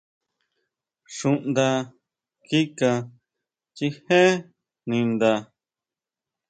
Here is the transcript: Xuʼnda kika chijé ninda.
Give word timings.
Xuʼnda 1.15 1.67
kika 2.47 2.91
chijé 3.75 4.21
ninda. 4.89 5.31